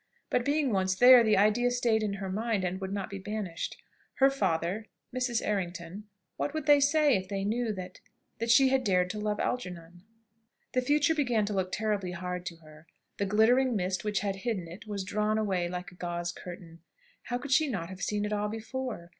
[0.31, 3.77] But being once there, the idea stayed in her mind and would not be banished.
[4.15, 5.43] Her father Mrs.
[5.45, 6.05] Errington
[6.37, 7.99] what would they say if they knew that
[8.39, 10.01] that she had dared to love Algernon?
[10.73, 12.87] The future began to look terribly hard to her.
[13.17, 16.79] The glittering mist which had hidden it was drawn away like a gauze curtain.
[17.25, 19.09] How could she not have seen it all before?